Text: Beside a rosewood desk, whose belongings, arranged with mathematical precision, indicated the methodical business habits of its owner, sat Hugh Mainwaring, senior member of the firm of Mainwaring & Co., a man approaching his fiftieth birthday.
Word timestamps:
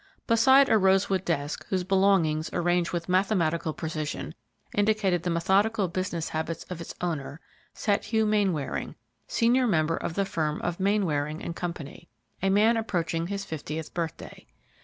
Beside 0.25 0.67
a 0.67 0.79
rosewood 0.79 1.23
desk, 1.23 1.63
whose 1.69 1.83
belongings, 1.83 2.49
arranged 2.53 2.91
with 2.91 3.07
mathematical 3.07 3.71
precision, 3.71 4.33
indicated 4.73 5.21
the 5.21 5.29
methodical 5.29 5.87
business 5.87 6.29
habits 6.29 6.63
of 6.71 6.81
its 6.81 6.95
owner, 7.01 7.39
sat 7.75 8.05
Hugh 8.05 8.25
Mainwaring, 8.25 8.95
senior 9.27 9.67
member 9.67 9.97
of 9.97 10.15
the 10.15 10.25
firm 10.25 10.59
of 10.63 10.79
Mainwaring 10.79 11.53
& 11.53 11.53
Co., 11.53 11.73
a 12.41 12.49
man 12.49 12.77
approaching 12.77 13.27
his 13.27 13.45
fiftieth 13.45 13.93
birthday. 13.93 14.47